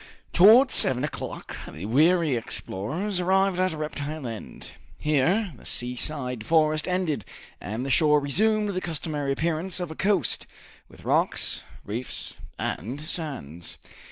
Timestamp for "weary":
1.85-2.35